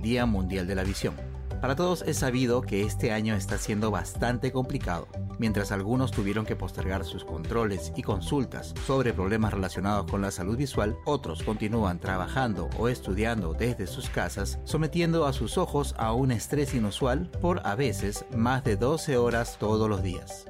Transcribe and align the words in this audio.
Día 0.00 0.26
Mundial 0.26 0.66
de 0.66 0.74
la 0.74 0.84
Visión. 0.84 1.14
Para 1.60 1.76
todos 1.76 2.02
es 2.06 2.16
sabido 2.16 2.62
que 2.62 2.82
este 2.82 3.12
año 3.12 3.34
está 3.34 3.58
siendo 3.58 3.90
bastante 3.90 4.50
complicado. 4.50 5.08
Mientras 5.38 5.72
algunos 5.72 6.10
tuvieron 6.10 6.46
que 6.46 6.56
postergar 6.56 7.04
sus 7.04 7.24
controles 7.24 7.92
y 7.96 8.02
consultas 8.02 8.74
sobre 8.86 9.12
problemas 9.12 9.52
relacionados 9.52 10.10
con 10.10 10.22
la 10.22 10.30
salud 10.30 10.56
visual, 10.56 10.96
otros 11.04 11.42
continúan 11.42 11.98
trabajando 11.98 12.70
o 12.78 12.88
estudiando 12.88 13.52
desde 13.52 13.86
sus 13.86 14.08
casas, 14.08 14.58
sometiendo 14.64 15.26
a 15.26 15.34
sus 15.34 15.58
ojos 15.58 15.94
a 15.98 16.12
un 16.12 16.30
estrés 16.30 16.74
inusual 16.74 17.30
por 17.42 17.66
a 17.66 17.74
veces 17.74 18.24
más 18.34 18.64
de 18.64 18.76
12 18.76 19.18
horas 19.18 19.56
todos 19.58 19.88
los 19.88 20.02
días. 20.02 20.46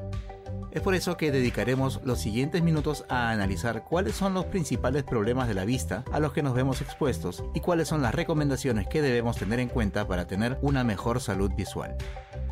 Es 0.72 0.82
por 0.82 0.94
eso 0.94 1.16
que 1.16 1.32
dedicaremos 1.32 2.00
los 2.04 2.20
siguientes 2.20 2.62
minutos 2.62 3.04
a 3.08 3.30
analizar 3.30 3.82
cuáles 3.82 4.14
son 4.14 4.34
los 4.34 4.44
principales 4.44 5.02
problemas 5.02 5.48
de 5.48 5.54
la 5.54 5.64
vista 5.64 6.04
a 6.12 6.20
los 6.20 6.32
que 6.32 6.44
nos 6.44 6.54
vemos 6.54 6.80
expuestos 6.80 7.42
y 7.54 7.60
cuáles 7.60 7.88
son 7.88 8.02
las 8.02 8.14
recomendaciones 8.14 8.86
que 8.86 9.02
debemos 9.02 9.36
tener 9.36 9.58
en 9.58 9.68
cuenta 9.68 10.06
para 10.06 10.28
tener 10.28 10.58
una 10.62 10.84
mejor 10.84 11.20
salud 11.20 11.50
visual. 11.56 11.96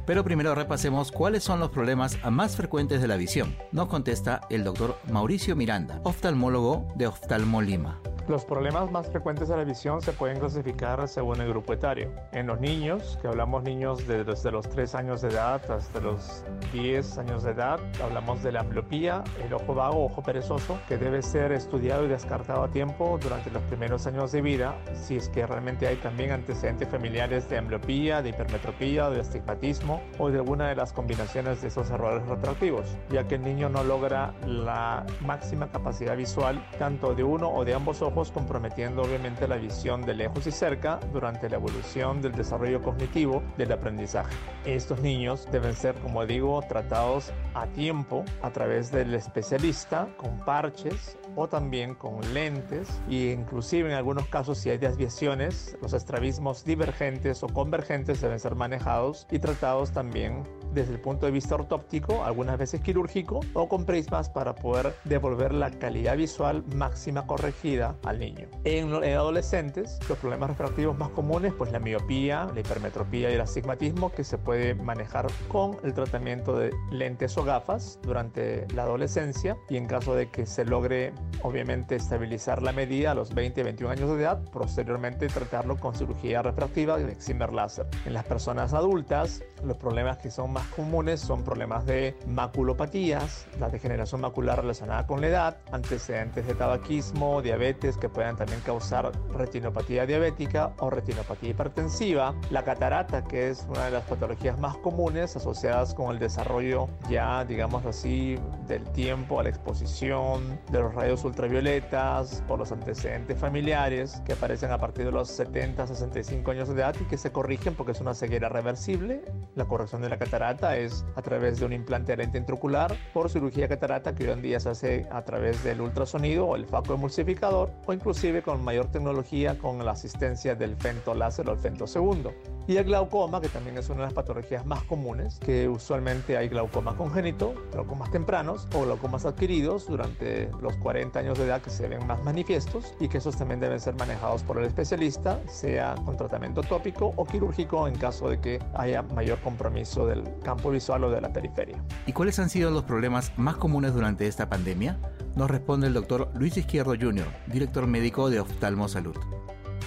Pero 0.05 0.25
primero 0.25 0.55
repasemos 0.55 1.13
cuáles 1.13 1.45
son 1.45 1.61
los 1.61 1.71
problemas 1.71 2.19
más 2.29 2.57
frecuentes 2.57 3.01
de 3.01 3.09
la 3.09 3.17
visión. 3.17 3.57
Nos 3.71 3.87
contesta 3.87 4.41
el 4.51 4.65
doctor 4.65 4.99
Mauricio 5.13 5.55
Miranda, 5.55 6.01
oftalmólogo 6.03 6.89
de 6.97 7.07
Oftalmolima. 7.07 8.01
Los 8.29 8.45
problemas 8.45 8.91
más 8.91 9.09
frecuentes 9.09 9.49
de 9.49 9.57
la 9.57 9.65
visión 9.65 10.03
se 10.03 10.13
pueden 10.13 10.39
clasificar 10.39 11.09
según 11.09 11.41
el 11.41 11.49
grupo 11.49 11.73
etario. 11.73 12.11
En 12.33 12.47
los 12.47 12.61
niños, 12.61 13.19
que 13.23 13.29
hablamos 13.29 13.63
niños 13.63 14.07
desde 14.07 14.51
los 14.51 14.69
3 14.69 14.95
años 14.97 15.23
de 15.23 15.29
edad 15.29 15.63
hasta 15.71 15.99
los 15.99 16.45
10 16.71 17.17
años 17.17 17.43
de 17.43 17.53
edad, 17.53 17.81
hablamos 18.05 18.43
de 18.43 18.53
la 18.53 18.61
ambliopía, 18.61 19.25
el 19.43 19.55
ojo 19.55 19.75
vago, 19.75 20.05
ojo 20.05 20.23
perezoso, 20.23 20.79
que 20.87 20.99
debe 20.99 21.23
ser 21.23 21.53
estudiado 21.53 22.05
y 22.05 22.09
descartado 22.09 22.65
a 22.65 22.69
tiempo 22.69 23.19
durante 23.19 23.51
los 23.51 23.63
primeros 23.63 24.07
años 24.07 24.31
de 24.31 24.43
vida, 24.43 24.77
si 24.93 25.17
es 25.17 25.31
que 25.31 25.47
realmente 25.47 25.87
hay 25.87 25.97
también 25.97 26.33
antecedentes 26.33 26.87
familiares 26.87 27.49
de 27.49 27.57
ambliopía, 27.57 28.21
de 28.21 28.29
hipermetropía, 28.29 29.09
de 29.09 29.21
astigmatismo 29.23 30.03
o 30.19 30.29
de 30.29 30.37
alguna 30.37 30.69
de 30.69 30.77
las 30.77 30.93
combinaciones 30.93 31.63
de 31.63 31.69
esos 31.69 31.91
errores 31.91 32.29
retroactivos, 32.29 32.95
ya 33.09 33.27
que 33.27 33.37
el 33.37 33.43
niño 33.43 33.71
no 33.71 33.83
logra 33.85 34.35
la 34.45 35.07
máxima 35.23 35.69
capacidad 35.69 36.15
visual 36.15 36.63
tanto 36.79 37.15
de 37.15 37.25
uno 37.25 37.51
o 37.51 37.65
de 37.65 37.73
ambos 37.73 38.03
ojos 38.03 38.18
comprometiendo 38.27 39.03
obviamente 39.03 39.47
la 39.47 39.57
visión 39.57 40.03
de 40.03 40.15
lejos 40.15 40.47
y 40.47 40.51
cerca 40.51 40.99
durante 41.13 41.49
la 41.49 41.57
evolución 41.57 42.21
del 42.21 42.33
desarrollo 42.33 42.83
cognitivo 42.83 43.43
del 43.57 43.71
aprendizaje. 43.71 44.35
Estos 44.65 45.01
niños 45.01 45.47
deben 45.53 45.75
ser, 45.75 45.95
como 45.97 46.27
digo, 46.27 46.61
tratados 46.69 47.33
a 47.55 47.67
tiempo 47.69 48.25
a 48.43 48.51
través 48.51 48.91
del 48.91 49.15
especialista 49.15 50.09
con 50.17 50.37
parches 50.39 51.17
o 51.37 51.49
también 51.49 51.95
con 51.95 52.21
lentes 52.35 52.89
e 53.09 53.33
inclusive 53.39 53.89
en 53.89 53.95
algunos 53.95 54.27
casos 54.27 54.59
si 54.59 54.71
hay 54.71 54.79
desviaciones, 54.79 55.79
los 55.81 55.93
estrabismos 55.93 56.65
divergentes 56.65 57.43
o 57.45 57.47
convergentes 57.47 58.21
deben 58.21 58.41
ser 58.41 58.57
manejados 58.57 59.27
y 59.31 59.39
tratados 59.39 59.93
también 59.93 60.43
desde 60.73 60.95
el 60.95 61.01
punto 61.01 61.27
de 61.27 61.33
vista 61.33 61.55
ortóptico, 61.55 62.25
algunas 62.25 62.59
veces 62.59 62.81
quirúrgico 62.81 63.41
o 63.55 63.69
con 63.69 63.85
prismas 63.85 64.29
para 64.29 64.55
poder 64.55 64.95
devolver 65.05 65.55
la 65.55 65.71
calidad 65.71 66.17
visual 66.17 66.65
máxima 66.75 67.27
corregida 67.27 67.97
al 68.09 68.19
niño. 68.19 68.49
En, 68.65 68.93
adolescentes, 68.95 69.99
los 70.09 70.19
problemas 70.19 70.49
refractivos 70.51 70.97
más 70.99 71.11
comunes, 71.11 71.53
pues 71.57 71.71
la 71.73 71.79
miopía, 71.79 72.49
la 72.55 72.61
hipermetropía 72.61 73.31
y 73.31 73.35
el 73.35 73.41
astigmatismo, 73.41 74.11
que 74.11 74.25
se 74.25 74.39
puede 74.39 74.75
manejar 74.75 75.27
con 75.49 75.77
el 75.85 75.93
tratamiento 75.93 76.59
de 76.59 76.73
lentes 76.91 77.37
o 77.37 77.45
gafas 77.45 77.99
durante 78.03 78.67
la 78.75 78.85
adolescencia 78.85 79.57
y 79.69 79.77
en 79.77 79.87
caso 79.87 80.15
de 80.15 80.31
que 80.31 80.47
se 80.47 80.65
logre 80.65 81.13
obviamente 81.43 81.97
estabilizar 81.97 82.63
la 82.63 82.73
medida 82.73 83.11
a 83.11 83.15
los 83.15 83.35
20-21 83.35 83.91
años 83.91 84.11
de 84.11 84.23
edad, 84.23 84.43
posteriormente 84.51 85.27
tratarlo 85.29 85.77
con 85.77 85.95
cirugía 85.95 86.43
refractiva 86.43 86.97
de 86.97 87.13
excimer 87.13 87.53
láser. 87.53 87.87
En 88.07 88.15
las 88.15 88.25
personas 88.25 88.73
adultas, 88.73 89.43
los 89.63 89.77
problemas 89.77 90.19
que 90.19 90.31
son 90.31 90.53
más 90.53 90.67
comunes 90.69 91.21
son 91.21 91.45
problemas 91.45 91.85
de 91.85 92.17
maculopatías, 92.27 93.47
la 93.61 93.69
degeneración 93.69 94.23
macular 94.23 94.61
relacionada 94.61 95.07
con 95.07 95.21
la 95.21 95.29
edad, 95.29 95.57
antecedentes 95.73 96.47
de 96.47 96.55
tabaquismo, 96.55 97.43
diabetes 97.43 97.98
que 97.99 98.09
puedan 98.09 98.37
también 98.37 98.61
causar 98.61 99.13
retinopatía 99.33 100.07
diabética 100.07 100.73
o 100.79 100.91
retinopatía 100.91 101.51
hipertensiva, 101.51 102.35
la 102.51 102.65
catarata 102.65 103.25
que 103.25 103.49
es 103.51 103.67
una 103.69 103.87
de 103.87 103.91
las 103.93 104.05
patologías 104.05 104.59
más 104.59 104.77
comunes 104.79 105.37
asociadas 105.37 105.95
con 105.95 106.11
el 106.13 106.19
desarrollo 106.19 106.89
ya 107.09 107.45
digamos 107.45 107.85
así 107.85 108.39
del 108.67 108.85
tiempo 108.93 109.41
a 109.41 109.43
la 109.43 109.49
exposición 109.49 110.61
de 110.71 110.81
los 110.81 110.95
rayos 110.95 111.25
ultravioletas 111.25 112.43
por 112.47 112.59
los 112.59 112.73
antecedentes 112.73 113.39
familiares 113.39 114.23
que 114.25 114.33
aparecen 114.33 114.71
a 114.71 114.79
partir 114.79 115.05
de 115.05 115.13
los 115.13 115.29
70 115.29 115.87
65 115.87 116.51
años 116.51 116.69
de 116.69 116.75
edad 116.75 116.95
y 117.01 117.05
que 117.05 117.17
se 117.17 117.33
corrigen 117.33 117.75
porque 117.75 117.93
es 117.93 118.01
una 118.01 118.15
ceguera 118.15 118.49
reversible. 118.49 119.23
La 119.55 119.65
corrección 119.65 120.03
de 120.03 120.09
la 120.09 120.19
catarata 120.19 120.77
es 120.77 121.05
a 121.17 121.23
través 121.23 121.59
de 121.59 121.67
un 121.67 121.73
implante 121.73 122.13
de 122.13 122.19
lente 122.19 122.39
intraocular 122.39 122.95
por 123.13 123.31
cirugía 123.31 123.69
catarata 123.69 124.15
que 124.15 124.25
hoy 124.25 124.31
en 124.31 124.43
día 124.43 124.61
se 124.61 124.71
hace 124.71 125.07
a 125.11 125.23
través 125.23 125.63
del 125.65 125.81
ultrasonido 125.81 126.47
o 126.47 126.57
el 126.57 126.67
faco 126.67 126.95
emulsificador 126.95 127.71
o 127.89 127.93
inclusive 127.95 128.43
con 128.43 128.63
mayor 128.63 128.87
tecnología 128.87 129.59
con 129.59 129.83
la 129.85 129.93
asistencia 129.93 130.55
del 130.55 130.77
fento 130.77 131.15
láser 131.15 131.49
o 131.49 131.53
el 131.53 131.59
fento 131.59 131.87
segundo. 131.87 132.35
Y 132.67 132.77
el 132.77 132.85
glaucoma, 132.85 133.41
que 133.41 133.49
también 133.49 133.79
es 133.79 133.89
una 133.89 134.01
de 134.01 134.05
las 134.05 134.13
patologías 134.13 134.67
más 134.67 134.85
comunes, 134.85 135.39
que 135.39 135.69
usualmente 135.71 136.37
hay 136.37 136.49
glaucoma 136.49 136.95
congénito, 136.97 137.55
glaucomas 137.73 138.11
tempranos 138.11 138.69
o 138.75 138.83
glaucomas 138.83 139.25
adquiridos 139.25 139.87
durante 139.87 140.51
los 140.61 140.77
40 140.77 141.19
años 141.19 141.39
de 141.39 141.47
edad 141.47 141.63
que 141.63 141.71
se 141.71 141.89
ven 141.89 142.07
más 142.07 142.23
manifiestos 142.25 142.95
y 143.01 143.09
que 143.09 143.19
esos 143.19 143.39
también 143.39 143.59
deben 143.59 143.81
ser 143.81 143.95
manejados 143.95 144.43
por 144.43 144.59
el 144.59 144.67
especialista, 144.67 145.41
sea 145.49 145.95
con 146.05 146.19
tratamiento 146.19 146.61
tópico 146.61 147.15
o 147.17 147.25
quirúrgico 147.25 147.89
en 147.89 147.97
caso 147.97 148.29
de 148.29 148.39
que 148.39 148.63
haya 148.75 149.01
mayor 149.03 149.41
compromiso 149.41 150.07
del 150.07 150.25
campo 150.45 150.71
visual 150.71 151.05
o 151.05 151.11
de 151.11 151.23
la 151.23 151.33
periferia. 151.33 151.83
¿Y 152.05 152.13
cuáles 152.13 152.39
han 152.39 152.51
sido 152.51 152.71
los 152.71 152.85
problemas 152.85 153.33
más 153.39 153.57
comunes 153.57 153.95
durante 153.95 154.27
esta 154.27 154.51
pandemia? 154.51 154.99
Nos 155.39 155.49
responde 155.49 155.87
el 155.87 155.95
doctor 155.95 156.33
Luis 156.35 156.57
Izquierdo 156.57 156.97
Jr., 157.01 157.29
director 157.47 157.87
médico 157.87 158.29
de 158.29 158.41
Oftalmo 158.41 158.89
Salud. 158.89 159.15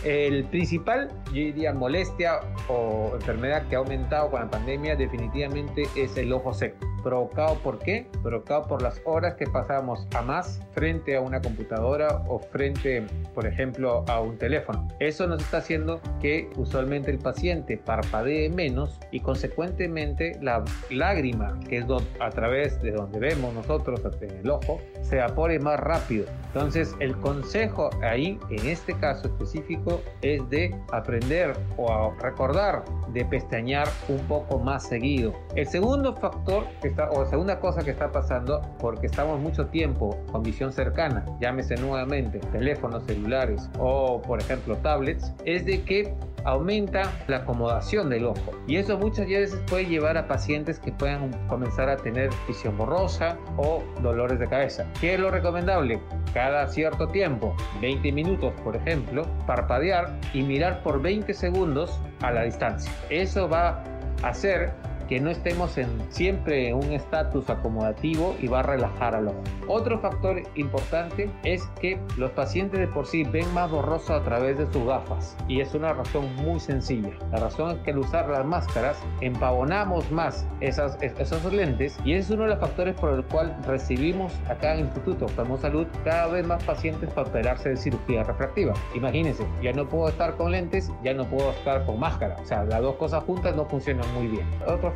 El 0.06 0.46
principal, 0.46 1.10
yo 1.26 1.34
diría, 1.34 1.74
molestia 1.74 2.40
o 2.70 3.12
enfermedad 3.16 3.68
que 3.68 3.76
ha 3.76 3.80
aumentado 3.80 4.32
con 4.32 4.40
la 4.40 4.50
pandemia 4.50 4.96
definitivamente 4.96 5.84
es 5.98 6.16
el 6.16 6.32
ojo 6.32 6.54
seco. 6.54 6.91
¿Provocado 7.04 7.56
por 7.60 7.80
qué? 7.80 8.08
Provocado 8.24 8.68
por 8.68 8.82
las 8.82 9.02
horas 9.06 9.36
que 9.36 9.46
pasamos 9.46 10.08
a 10.16 10.22
más 10.22 10.62
frente 10.72 11.16
a 11.16 11.22
una 11.22 11.42
computadora 11.42 12.24
o 12.28 12.40
frente, 12.40 13.06
por 13.34 13.46
ejemplo, 13.46 14.04
a 14.08 14.22
un 14.22 14.38
teléfono. 14.38 14.88
Eso 15.00 15.28
nos 15.28 15.42
está 15.42 15.58
haciendo 15.58 16.02
que 16.22 16.50
usualmente 16.56 17.12
el 17.12 17.20
paciente 17.20 17.78
parpadee 17.78 18.50
menos 18.50 19.00
y 19.12 19.20
consecuentemente 19.20 20.38
la 20.42 20.64
lágrima, 20.90 21.60
que 21.68 21.78
es 21.78 21.86
a 22.20 22.30
través 22.30 22.82
de 22.82 22.92
donde 22.92 23.20
vemos 23.20 23.54
nosotros, 23.54 24.02
en 24.22 24.32
el 24.32 24.50
ojo, 24.50 24.80
se 25.02 25.18
evapore 25.18 25.60
más 25.60 25.80
rápido. 25.80 26.26
Entonces, 26.48 26.96
el 27.00 27.16
consejo 27.18 27.90
ahí, 28.02 28.40
en 28.50 28.68
este 28.68 28.94
caso 28.94 29.28
específico, 29.28 30.02
es 30.22 30.48
de 30.50 30.76
aprender 30.92 31.54
o 31.78 32.14
recordar 32.22 32.84
de 33.14 33.26
pestañear 33.26 33.88
un 34.08 34.20
poco 34.28 34.60
más 34.60 34.88
seguido. 34.88 35.34
El 35.56 35.68
segundo 35.68 36.16
factor 36.16 36.66
que 36.82 36.91
o 37.12 37.26
segunda 37.26 37.60
cosa 37.60 37.84
que 37.84 37.92
está 37.92 38.12
pasando, 38.12 38.62
porque 38.80 39.08
estamos 39.08 39.40
mucho 39.40 39.68
tiempo 39.68 40.18
con 40.32 40.44
visión 40.44 40.72
cercana, 40.72 41.26
llámese 41.40 41.76
nuevamente 41.76 42.40
teléfonos 42.52 43.04
celulares 43.06 43.70
o 43.80 44.22
por 44.22 44.40
ejemplo 44.40 44.78
tablets, 44.78 45.34
es 45.46 45.66
de 45.66 45.84
que 45.84 46.14
aumenta 46.44 47.04
la 47.28 47.38
acomodación 47.38 48.10
del 48.10 48.26
ojo 48.26 48.52
y 48.68 48.78
eso 48.78 48.98
muchas 48.98 49.28
veces 49.28 49.62
puede 49.70 49.86
llevar 49.86 50.18
a 50.18 50.28
pacientes 50.28 50.80
que 50.80 50.92
puedan 50.92 51.32
comenzar 51.48 51.90
a 51.90 51.98
tener 51.98 52.30
visión 52.48 52.76
o 52.80 53.84
dolores 54.02 54.40
de 54.40 54.48
cabeza. 54.48 54.86
¿Qué 55.00 55.14
es 55.14 55.20
lo 55.20 55.30
recomendable? 55.30 56.00
Cada 56.34 56.68
cierto 56.68 57.08
tiempo, 57.08 57.56
20 57.82 58.12
minutos 58.12 58.54
por 58.64 58.76
ejemplo, 58.76 59.24
parpadear 59.46 60.20
y 60.34 60.42
mirar 60.44 60.82
por 60.82 61.02
20 61.02 61.34
segundos 61.34 62.00
a 62.22 62.32
la 62.32 62.44
distancia. 62.44 62.92
Eso 63.10 63.48
va 63.48 63.84
a 64.24 64.30
hacer 64.30 64.72
que 65.12 65.20
no 65.20 65.30
estemos 65.30 65.78
en 65.78 65.90
siempre 66.08 66.74
un 66.74 66.94
estatus 66.94 67.50
acomodativo 67.50 68.34
y 68.40 68.48
va 68.48 68.62
a 68.62 68.64
relajar 68.64 69.14
al 69.14 69.28
ojo. 69.28 69.44
Otro 69.68 70.00
factor 70.00 70.42
importante 70.56 71.30
es 71.44 71.68
que 71.82 72.00
los 72.16 72.32
pacientes 72.32 72.80
de 72.80 72.88
por 72.88 73.06
sí 73.06 73.26
ven 73.26 73.54
más 73.54 73.70
borroso 73.70 74.14
a 74.14 74.24
través 74.24 74.58
de 74.58 74.72
sus 74.72 74.86
gafas 74.86 75.36
y 75.50 75.60
es 75.60 75.74
una 75.74 75.92
razón 75.92 76.34
muy 76.38 76.62
sencilla. 76.62 77.10
La 77.30 77.40
razón 77.40 77.72
es 77.72 77.78
que 77.80 77.92
al 77.92 77.98
usar 77.98 78.30
las 78.30 78.46
máscaras 78.46 78.98
empavonamos 79.20 80.10
más 80.12 80.48
esas, 80.62 80.98
esos 81.02 81.44
lentes 81.52 82.00
y 82.06 82.14
ese 82.14 82.22
es 82.22 82.30
uno 82.30 82.44
de 82.44 82.52
los 82.52 82.60
factores 82.60 82.96
por 82.96 83.14
el 83.14 83.26
cual 83.26 83.54
recibimos 83.68 84.32
acá 84.48 84.76
en 84.76 84.80
el 84.80 84.86
Instituto 84.86 85.26
Oftalmo 85.26 85.58
Salud 85.58 85.88
cada 86.06 86.28
vez 86.28 86.48
más 86.48 86.64
pacientes 86.64 87.10
para 87.10 87.28
operarse 87.28 87.68
de 87.68 87.76
cirugía 87.76 88.24
refractiva. 88.24 88.74
Imagínense, 88.96 89.46
ya 89.62 89.74
no 89.74 89.90
puedo 89.90 90.08
estar 90.08 90.38
con 90.38 90.54
lentes, 90.54 90.90
ya 91.04 91.14
no 91.14 91.26
puedo 91.26 91.52
estar 91.52 91.86
con 91.86 92.00
máscara. 92.00 92.38
O 92.42 92.46
sea, 92.46 92.64
las 92.64 92.82
dos 92.82 92.96
cosas 92.96 93.26
juntas 93.26 93.58
no 93.58 93.66
funcionan 93.66 94.06
muy 94.14 94.28
bien. 94.28 94.48
Otro 94.66 94.94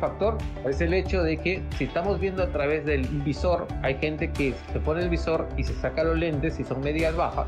es 0.68 0.80
el 0.80 0.94
hecho 0.94 1.22
de 1.22 1.36
que 1.36 1.62
si 1.76 1.84
estamos 1.84 2.20
viendo 2.20 2.42
a 2.42 2.48
través 2.48 2.84
del 2.84 3.06
visor, 3.24 3.66
hay 3.82 3.96
gente 3.96 4.30
que 4.30 4.54
se 4.72 4.80
pone 4.80 5.02
el 5.02 5.08
visor 5.08 5.48
y 5.56 5.64
se 5.64 5.74
saca 5.74 6.04
los 6.04 6.18
lentes 6.18 6.58
y 6.60 6.64
son 6.64 6.80
medias 6.80 7.14
bajas 7.16 7.46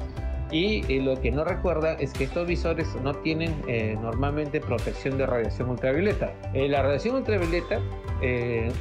y 0.50 0.84
eh, 0.92 1.02
lo 1.02 1.20
que 1.20 1.30
no 1.30 1.44
recuerda 1.44 1.94
es 1.94 2.12
que 2.12 2.24
estos 2.24 2.46
visores 2.46 2.88
no 3.02 3.14
tienen 3.14 3.54
eh, 3.66 3.96
normalmente 4.00 4.60
protección 4.60 5.18
de 5.18 5.26
radiación 5.26 5.68
ultravioleta. 5.68 6.32
Eh, 6.54 6.68
la 6.68 6.82
radiación 6.82 7.16
ultravioleta 7.16 7.80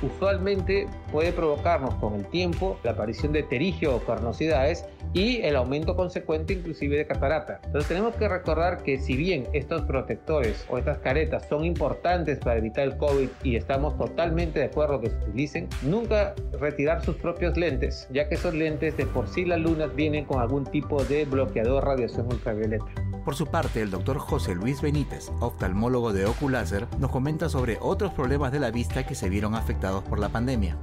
usualmente 0.01 0.87
puede 1.11 1.31
provocarnos 1.31 1.93
con 1.95 2.15
el 2.15 2.25
tiempo 2.25 2.79
la 2.83 2.91
aparición 2.91 3.33
de 3.33 3.43
terigio 3.43 3.95
o 3.95 3.99
carnosidades 3.99 4.85
y 5.13 5.41
el 5.41 5.55
aumento 5.55 5.95
consecuente 5.95 6.53
inclusive 6.53 6.97
de 6.97 7.07
catarata. 7.07 7.59
Entonces 7.63 7.87
tenemos 7.87 8.15
que 8.15 8.27
recordar 8.27 8.83
que 8.83 8.99
si 8.99 9.15
bien 9.15 9.47
estos 9.53 9.83
protectores 9.83 10.65
o 10.69 10.77
estas 10.77 10.97
caretas 10.99 11.47
son 11.47 11.65
importantes 11.65 12.39
para 12.39 12.57
evitar 12.57 12.85
el 12.85 12.97
COVID 12.97 13.29
y 13.43 13.55
estamos 13.55 13.97
totalmente 13.97 14.59
de 14.59 14.65
acuerdo 14.65 14.99
que 15.01 15.09
se 15.09 15.17
utilicen, 15.17 15.69
nunca 15.83 16.35
retirar 16.59 17.03
sus 17.03 17.15
propios 17.15 17.57
lentes, 17.57 18.07
ya 18.11 18.27
que 18.27 18.35
esos 18.35 18.53
lentes 18.53 18.97
de 18.97 19.05
por 19.05 19.27
sí 19.27 19.45
las 19.45 19.59
lunas 19.59 19.95
vienen 19.95 20.25
con 20.25 20.39
algún 20.39 20.65
tipo 20.65 21.03
de 21.03 21.25
bloqueo 21.25 21.79
radiación 21.81 22.27
ultravioleta. 22.27 22.85
Por 23.27 23.35
su 23.35 23.45
parte, 23.45 23.81
el 23.81 23.91
doctor 23.91 24.19
José 24.19 24.55
Luis 24.55 24.81
Benítez, 24.81 25.33
oftalmólogo 25.41 26.13
de 26.13 26.25
Oculáser, 26.25 26.87
nos 26.97 27.11
comenta 27.11 27.49
sobre 27.49 27.77
otros 27.81 28.13
problemas 28.13 28.53
de 28.53 28.61
la 28.61 28.71
vista 28.71 29.05
que 29.05 29.15
se 29.15 29.27
vieron 29.27 29.53
afectados 29.53 30.01
por 30.05 30.17
la 30.17 30.29
pandemia. 30.29 30.77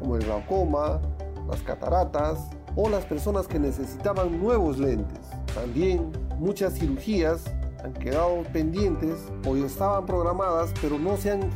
Como 0.00 0.16
el 0.16 0.24
glaucoma, 0.24 1.00
las 1.48 1.62
cataratas 1.62 2.50
o 2.74 2.88
las 2.88 3.04
personas 3.04 3.46
que 3.46 3.60
necesitaban 3.60 4.40
nuevos 4.42 4.76
lentes. 4.76 5.20
También 5.54 6.10
muchas 6.36 6.74
cirugías 6.74 7.44
han 7.84 7.92
quedado 7.92 8.42
pendientes 8.52 9.28
o 9.46 9.54
estaban 9.54 10.04
programadas 10.04 10.74
pero 10.82 10.98
no 10.98 11.16
se 11.16 11.30
han, 11.30 11.48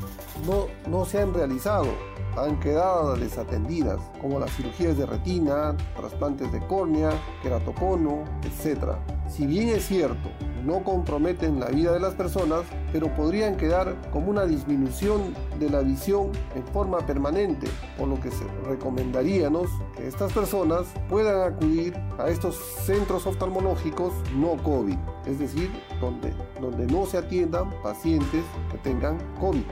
no, 0.47 0.69
no 0.89 1.05
se 1.05 1.21
han 1.21 1.35
realizado 1.35 1.89
han 2.37 2.61
quedado 2.61 3.17
desatendidas, 3.17 4.01
como 4.21 4.39
las 4.39 4.53
cirugías 4.53 4.97
de 4.97 5.07
retina, 5.07 5.77
trasplantes 5.97 6.53
de 6.53 6.61
córnea, 6.67 7.11
queratocono, 7.43 8.25
etc. 8.45 8.95
Si 9.29 9.47
bien 9.47 9.69
es 9.69 9.87
cierto, 9.87 10.31
no 10.65 10.83
comprometen 10.83 11.61
la 11.61 11.67
vida 11.67 11.93
de 11.93 12.01
las 12.01 12.15
personas, 12.15 12.63
pero 12.93 13.15
podrían 13.15 13.57
quedar 13.57 13.95
como 14.11 14.31
una 14.31 14.45
disminución 14.45 15.35
de 15.59 15.71
la 15.71 15.81
visión 15.81 16.33
en 16.55 16.67
forma 16.69 16.99
permanente, 16.99 17.69
por 17.97 18.09
lo 18.09 18.21
que 18.21 18.31
se 18.31 18.45
recomendaríamos 18.67 19.69
que 19.97 20.09
estas 20.09 20.33
personas 20.33 20.87
puedan 21.09 21.53
acudir 21.53 21.95
a 22.19 22.29
estos 22.29 22.57
centros 22.85 23.27
oftalmológicos 23.27 24.13
no 24.35 24.57
COVID, 24.63 24.97
es 25.27 25.39
decir, 25.39 25.71
donde, 26.01 26.33
donde 26.61 26.87
no 26.87 27.07
se 27.07 27.19
atiendan 27.19 27.71
pacientes 27.83 28.45
que 28.71 28.79
tengan 28.79 29.19
COVID. 29.39 29.63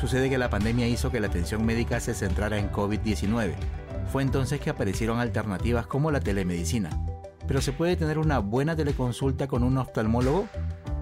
Sucede 0.00 0.28
que 0.28 0.38
la 0.38 0.50
pandemia 0.50 0.88
hizo 0.88 1.10
que 1.10 1.20
la 1.20 1.28
atención 1.28 1.64
médica 1.64 2.00
se 2.00 2.14
centrara 2.14 2.58
en 2.58 2.70
COVID-19. 2.70 3.54
Fue 4.12 4.22
entonces 4.22 4.60
que 4.60 4.70
aparecieron 4.70 5.20
alternativas 5.20 5.86
como 5.86 6.10
la 6.10 6.20
telemedicina. 6.20 6.90
¿Pero 7.46 7.60
se 7.60 7.72
puede 7.72 7.96
tener 7.96 8.18
una 8.18 8.38
buena 8.38 8.74
teleconsulta 8.74 9.46
con 9.46 9.62
un 9.62 9.76
oftalmólogo? 9.76 10.48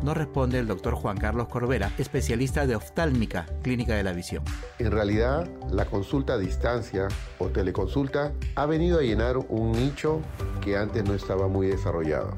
Nos 0.03 0.17
responde 0.17 0.59
el 0.59 0.67
doctor 0.67 0.95
Juan 0.95 1.17
Carlos 1.17 1.47
Corbera, 1.47 1.93
especialista 1.97 2.67
de 2.67 2.75
oftálmica, 2.75 3.47
clínica 3.63 3.95
de 3.95 4.03
la 4.03 4.13
visión. 4.13 4.43
En 4.81 4.91
realidad, 4.91 5.49
la 5.71 5.85
consulta 5.85 6.33
a 6.33 6.39
distancia 6.39 7.07
o 7.39 7.47
teleconsulta 7.49 8.33
ha 8.57 8.67
venido 8.67 8.99
a 8.99 9.03
llenar 9.03 9.37
un 9.37 9.73
nicho 9.73 10.21
que 10.61 10.77
antes 10.77 11.05
no 11.05 11.15
estaba 11.15 11.47
muy 11.47 11.69
desarrollado. 11.69 12.35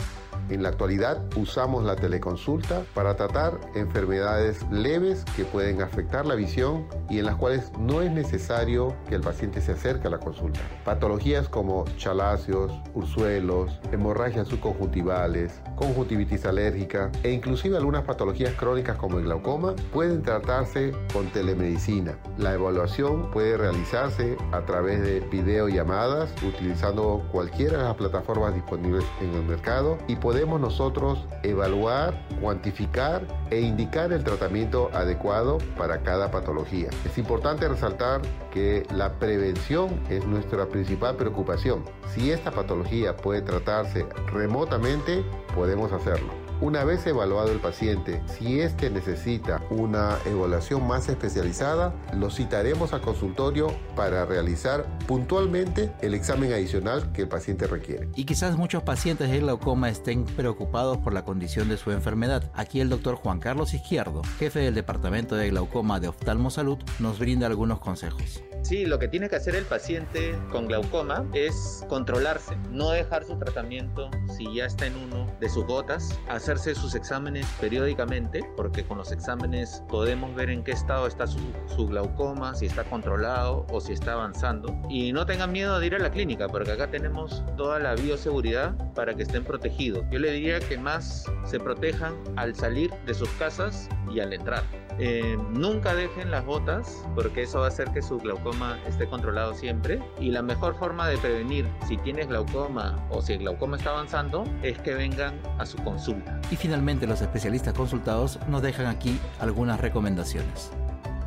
En 0.51 0.63
la 0.63 0.69
actualidad 0.69 1.23
usamos 1.37 1.85
la 1.85 1.97
teleconsulta 1.97 2.83
para 2.93 3.17
tratar 3.17 3.59
enfermedades 3.75 4.61
leves 4.71 5.25
que 5.37 5.45
pueden 5.45 5.81
afectar 5.81 6.27
la 6.27 6.35
visión 6.35 6.87
y 7.09 7.19
en 7.19 7.25
las 7.25 7.37
cuales 7.37 7.73
no 7.79 8.03
es 8.03 8.13
necesario 8.13 8.95
que 9.09 9.15
el 9.15 9.23
paciente 9.23 9.63
se 9.63 9.73
acerque 9.73 10.09
a 10.09 10.11
la 10.11 10.19
consulta. 10.19 10.61
Patologías 10.85 11.49
como 11.49 11.85
chalacios, 11.97 12.73
ursuelos, 12.95 13.81
hemorragias 13.91 14.49
subconjuntivales, 14.49 15.63
conjuntivitis 15.77 16.45
alérgica 16.45 17.11
e 17.23 17.31
inclusive 17.31 17.79
algunas 17.79 18.05
patologías 18.05 18.53
crónicas 18.55 18.99
como 18.99 19.19
el 19.19 19.25
glaucoma 19.25 19.75
pueden 19.93 20.23
tratarse 20.23 20.93
con 21.13 21.27
telemedicina. 21.29 22.19
La 22.37 22.53
evaluación 22.53 23.31
puede 23.31 23.57
realizarse 23.57 24.37
a 24.53 24.61
través 24.67 25.01
de 25.01 25.21
videollamadas 25.21 26.31
utilizando 26.43 27.27
cualquiera 27.33 27.79
de 27.79 27.85
las 27.85 27.95
plataformas 27.95 28.55
disponibles 28.55 29.05
en 29.23 29.33
el 29.35 29.45
mercado 29.45 29.97
y 30.07 30.17
podemos 30.35 30.61
nosotros 30.61 31.25
evaluar, 31.45 32.27
cuantificar 32.41 33.23
e 33.53 33.61
indicar 33.61 34.13
el 34.13 34.25
tratamiento 34.25 34.91
adecuado 34.93 35.59
para 35.79 36.03
cada 36.03 36.33
patología. 36.33 36.89
Es 37.05 37.17
importante 37.19 37.69
resaltar 37.69 38.21
que 38.53 38.85
la 38.93 39.13
prevención 39.21 39.91
es 40.11 40.27
nuestra 40.27 40.67
principal 40.67 41.15
preocupación. 41.15 41.85
Si 42.13 42.33
esta 42.33 42.51
patología 42.51 43.17
puede 43.17 43.43
tratarse 43.43 44.07
remotamente, 44.33 45.25
podemos 45.55 45.93
hacerlo. 45.93 46.44
Una 46.61 46.85
vez 46.85 47.07
evaluado 47.07 47.51
el 47.51 47.59
paciente, 47.59 48.23
si 48.27 48.61
éste 48.61 48.89
necesita 48.89 49.61
una 49.71 50.19
evaluación 50.25 50.87
más 50.87 51.09
especializada, 51.09 51.95
lo 52.15 52.31
citaremos 52.31 52.93
al 52.93 53.01
consultorio 53.01 53.75
para 53.97 54.25
realizar 54.25 54.87
puntualmente 55.07 55.93
el 56.01 56.15
examen 56.15 56.53
adicional 56.53 57.13
que 57.13 57.23
el 57.23 57.29
paciente 57.29 57.67
requiere. 57.67 58.09
Y 58.15 58.25
quizás 58.25 58.57
muchos 58.57 58.83
pacientes 58.83 59.31
de 59.31 59.41
glaucoma 59.41 59.91
estén 59.91 60.25
preocupados 60.25 60.99
por 60.99 61.13
la 61.13 61.25
condición 61.25 61.69
de 61.69 61.77
su 61.77 61.91
enfermedad. 61.91 62.51
Aquí 62.55 62.81
el 62.81 62.89
doctor 62.89 63.17
Juan 63.17 63.41
Carlos 63.41 63.75
Izquierdo, 63.75 64.23
jefe 64.39 64.61
del 64.61 64.75
Departamento 64.75 65.35
de 65.35 65.51
Glaucoma 65.51 65.99
de 65.99 66.09
Oftalmo 66.09 66.51
Salud, 66.51 66.79
nos 67.01 67.19
brinda 67.19 67.47
algunos 67.47 67.81
consejos. 67.81 68.43
Sí, 68.65 68.87
lo 68.87 68.99
que 68.99 69.09
tiene 69.09 69.29
que 69.29 69.37
hacer 69.37 69.55
el 69.57 69.67
paciente 69.67 70.35
con 70.51 70.67
glaucoma 70.67 71.27
es 71.35 71.85
controlarse, 71.87 72.57
no 72.71 72.93
dejar 72.93 73.23
su 73.27 73.37
tratamiento 73.37 74.11
si 74.35 74.55
ya 74.55 74.65
está 74.65 74.87
en 74.87 74.97
uno 74.97 75.31
de 75.39 75.51
sus 75.51 75.67
gotas, 75.67 76.19
hacerse 76.31 76.75
sus 76.75 76.95
exámenes 76.95 77.45
periódicamente, 77.61 78.43
porque 78.57 78.83
con 78.83 78.97
los 78.97 79.13
exámenes 79.13 79.83
podemos 79.91 80.35
ver 80.35 80.49
en 80.49 80.65
qué 80.65 80.73
estado 80.73 81.07
está 81.07 81.27
su, 81.27 81.39
glaucoma, 81.87 82.55
si 82.55 82.65
está 82.65 82.85
controlado 82.85 83.67
o 83.71 83.83
si 83.83 83.93
está 83.93 84.15
avanzando. 84.15 84.75
Y 84.89 85.13
no 85.13 85.27
tengan 85.27 85.53
miedo 85.53 85.79
de 85.79 85.87
ir 85.87 85.97
a 85.97 85.99
la 85.99 86.11
clínica, 86.11 86.49
porque 86.49 86.73
acá 86.73 86.91
tenemos 86.91 87.45
toda 87.59 87.79
la 87.79 87.95
bioseguridad 87.95 88.75
para 88.95 89.13
que 89.15 89.25
estén 89.25 89.45
protegidos. 89.45 90.07
Yo 90.11 90.19
le 90.19 90.33
diría 90.33 90.59
que 90.61 90.79
más 90.79 91.27
se 91.45 91.61
protejan 91.61 92.15
al 92.37 92.55
salir 92.55 92.91
de 93.05 93.13
sus 93.13 93.29
casas 93.33 93.91
y 94.11 94.21
al 94.21 94.33
entrar. 94.33 94.63
Eh, 94.99 95.37
nunca 95.51 95.95
dejen 95.95 96.31
las 96.31 96.45
botas 96.45 97.05
porque 97.17 97.43
eso 97.43 97.59
va 97.59 97.67
a 97.67 97.69
hacer 97.69 97.91
que 97.91 98.01
su 98.01 98.19
glaucoma 98.19 98.54
esté 98.87 99.07
controlado 99.07 99.55
siempre. 99.55 100.01
Y 100.21 100.31
la 100.31 100.43
mejor 100.43 100.79
forma 100.79 101.09
de 101.09 101.19
prevenir 101.19 101.69
si 101.87 101.97
tienes 101.99 102.29
glaucoma 102.29 102.97
o 103.11 103.23
si 103.23 103.35
el 103.35 103.41
glaucoma 103.41 103.77
está 103.77 103.91
avanzando 103.91 104.45
es 104.63 104.79
que 104.79 104.95
vengan 104.95 105.41
a 105.59 105.67
su 105.67 105.77
consulta. 105.79 106.41
Y 106.51 106.57
finalmente 106.57 107.07
los 107.07 107.21
especialistas 107.21 107.75
consultados 107.75 108.39
nos 108.49 108.63
dejan 108.63 108.87
aquí 108.87 109.19
algunas 109.41 109.81
recomendaciones. 109.81 110.71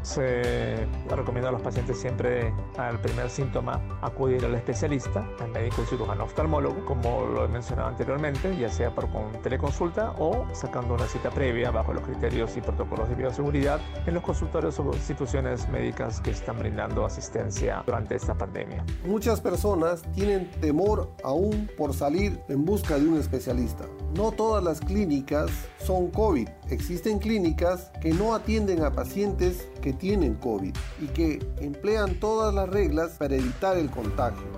Se 0.02 0.88
recomienda 1.10 1.50
a 1.50 1.52
los 1.52 1.62
pacientes 1.62 2.00
siempre 2.00 2.54
al 2.78 3.00
primer 3.00 3.30
síntoma 3.30 3.82
acudir 4.02 4.46
al 4.46 4.56
especialista, 4.56 5.28
al 5.40 5.52
médico 5.52 5.84
cirujano 5.86 6.24
oftalmólogo, 6.24 6.86
como 6.86 7.26
lo 7.26 7.46
he 7.46 7.48
mencionado 7.48 7.90
anteriormente, 7.90 8.56
ya 8.58 8.70
sea 8.70 8.94
por 8.94 9.10
con 9.10 9.32
teleconsulta 9.42 10.14
o 10.18 10.48
sacando 10.54 10.94
una 10.94 11.06
cita 11.08 11.30
previa 11.30 11.72
bajo 11.72 11.94
los 11.94 12.04
criterios 12.04 12.56
y 12.58 12.62
protocolos 12.62 13.10
de 13.10 13.16
bioseguridad 13.16 13.80
en 14.06 14.14
los 14.14 14.24
consultorios 14.24 14.80
o 14.80 14.94
instituciones 14.94 15.68
médicas 15.70 16.22
que 16.22 16.32
están 16.32 16.60
brindando 16.60 17.06
asistencia 17.06 17.84
durante 17.86 18.16
esta 18.16 18.36
pandemia. 18.36 18.86
Muchas 19.06 19.42
personas 19.42 20.02
tienen 20.14 20.50
temor 20.62 21.12
aún 21.24 21.70
por 21.78 21.94
salir 21.94 22.40
en 22.48 22.66
busca 22.66 22.98
de 22.98 23.08
un 23.08 23.18
especialista. 23.18 23.86
No 24.16 24.32
todas 24.32 24.64
las 24.64 24.80
clínicas 24.80 25.52
son 25.78 26.10
COVID. 26.12 26.48
Existen 26.70 27.20
clínicas 27.20 27.92
que 28.02 28.14
no 28.14 28.36
atienden 28.36 28.84
a 28.84 28.92
pacientes 28.92 29.68
que 29.82 29.94
tienen 29.94 30.36
COVID 30.36 30.76
y 31.02 31.08
que 31.08 31.40
emplean 31.60 32.20
todas 32.20 32.54
las 32.54 32.70
reglas 32.70 33.12
para 33.12 33.36
evitar 33.36 33.78
el 33.78 33.90
contagio 33.90 34.58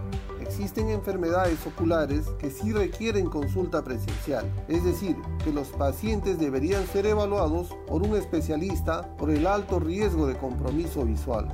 existen 0.49 0.89
enfermedades 0.89 1.59
oculares 1.67 2.25
que 2.39 2.49
sí 2.49 2.73
requieren 2.73 3.27
consulta 3.27 3.83
presencial, 3.83 4.45
es 4.67 4.83
decir, 4.83 5.15
que 5.43 5.53
los 5.53 5.67
pacientes 5.67 6.39
deberían 6.39 6.87
ser 6.87 7.05
evaluados 7.05 7.77
por 7.87 8.01
un 8.01 8.17
especialista 8.17 9.15
por 9.17 9.29
el 9.29 9.45
alto 9.45 9.79
riesgo 9.79 10.25
de 10.25 10.35
compromiso 10.35 11.05
visual. 11.05 11.47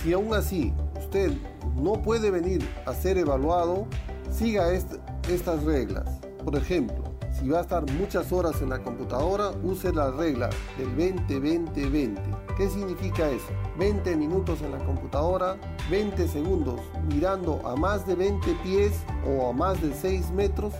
Si 0.00 0.12
aún 0.12 0.32
así 0.32 0.72
usted 0.96 1.32
no 1.74 1.94
puede 1.94 2.30
venir 2.30 2.64
a 2.86 2.94
ser 2.94 3.18
evaluado, 3.18 3.86
siga 4.30 4.72
estas 4.72 5.64
reglas. 5.64 6.08
Por 6.44 6.54
ejemplo, 6.54 7.02
si 7.38 7.48
va 7.48 7.58
a 7.58 7.62
estar 7.62 7.84
muchas 7.92 8.32
horas 8.32 8.60
en 8.62 8.70
la 8.70 8.78
computadora, 8.78 9.50
use 9.62 9.92
la 9.92 10.10
regla 10.10 10.48
del 10.78 10.96
20-20-20. 10.96 12.16
¿Qué 12.56 12.68
significa 12.68 13.28
eso? 13.28 13.48
20 13.78 14.16
minutos 14.16 14.62
en 14.62 14.72
la 14.72 14.78
computadora, 14.78 15.56
20 15.90 16.28
segundos 16.28 16.80
mirando 17.12 17.60
a 17.66 17.76
más 17.76 18.06
de 18.06 18.14
20 18.14 18.54
pies 18.62 18.92
o 19.26 19.50
a 19.50 19.52
más 19.52 19.80
de 19.82 19.92
6 19.92 20.30
metros. 20.30 20.72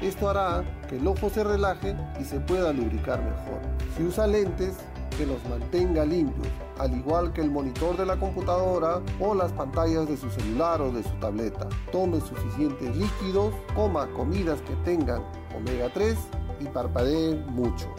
Esto 0.00 0.28
hará 0.28 0.64
que 0.88 0.98
el 0.98 1.06
ojo 1.06 1.30
se 1.30 1.42
relaje 1.42 1.96
y 2.20 2.24
se 2.24 2.38
pueda 2.40 2.72
lubricar 2.72 3.20
mejor. 3.22 3.60
Si 3.96 4.04
usa 4.04 4.26
lentes, 4.26 4.76
que 5.16 5.26
los 5.26 5.44
mantenga 5.48 6.04
limpios, 6.04 6.48
al 6.78 6.96
igual 6.96 7.32
que 7.32 7.40
el 7.40 7.50
monitor 7.50 7.96
de 7.96 8.04
la 8.04 8.16
computadora 8.16 9.00
o 9.20 9.34
las 9.34 9.52
pantallas 9.52 10.08
de 10.08 10.16
su 10.16 10.28
celular 10.30 10.80
o 10.82 10.90
de 10.90 11.02
su 11.02 11.14
tableta. 11.20 11.68
Tome 11.92 12.20
suficientes 12.20 12.96
líquidos, 12.96 13.54
coma 13.74 14.08
comidas 14.08 14.60
que 14.62 14.74
tengan 14.84 15.22
omega 15.56 15.88
3 15.92 16.16
y 16.60 16.64
parpadee 16.66 17.36
mucho. 17.46 17.94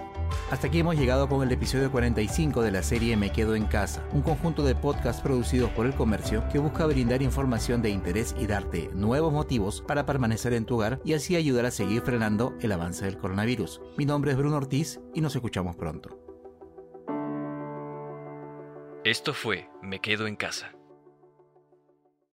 Hasta 0.51 0.67
aquí 0.67 0.79
hemos 0.79 0.95
llegado 0.95 1.27
con 1.27 1.41
el 1.43 1.51
episodio 1.51 1.91
45 1.91 2.62
de 2.62 2.71
la 2.71 2.83
serie 2.83 3.17
Me 3.17 3.31
Quedo 3.31 3.55
en 3.55 3.65
Casa, 3.65 4.07
un 4.12 4.21
conjunto 4.21 4.63
de 4.63 4.75
podcasts 4.75 5.21
producidos 5.21 5.71
por 5.71 5.85
el 5.85 5.93
comercio 5.93 6.47
que 6.51 6.59
busca 6.59 6.85
brindar 6.85 7.21
información 7.21 7.81
de 7.81 7.89
interés 7.89 8.35
y 8.39 8.45
darte 8.45 8.89
nuevos 8.93 9.33
motivos 9.33 9.81
para 9.81 10.05
permanecer 10.05 10.53
en 10.53 10.65
tu 10.65 10.75
hogar 10.75 11.00
y 11.03 11.13
así 11.13 11.35
ayudar 11.35 11.65
a 11.65 11.71
seguir 11.71 12.01
frenando 12.01 12.55
el 12.62 12.71
avance 12.71 13.05
del 13.05 13.17
coronavirus. 13.17 13.81
Mi 13.97 14.05
nombre 14.05 14.31
es 14.31 14.38
Bruno 14.38 14.57
Ortiz 14.57 15.00
y 15.13 15.21
nos 15.21 15.35
escuchamos 15.35 15.75
pronto. 15.75 16.19
Esto 19.03 19.33
fue 19.33 19.69
Me 19.81 20.00
Quedo 20.00 20.25
en 20.27 20.35
Casa. 20.35 20.75